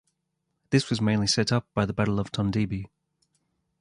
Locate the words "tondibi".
2.31-2.87